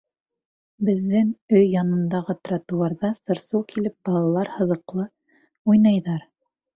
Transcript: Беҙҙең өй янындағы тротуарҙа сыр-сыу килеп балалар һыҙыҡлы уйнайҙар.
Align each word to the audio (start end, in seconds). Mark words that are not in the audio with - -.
Беҙҙең 0.85 1.27
өй 1.57 1.67
янындағы 1.73 2.35
тротуарҙа 2.49 3.11
сыр-сыу 3.17 3.61
килеп 3.73 3.95
балалар 4.09 4.49
һыҙыҡлы 4.57 5.05
уйнайҙар. 5.75 6.25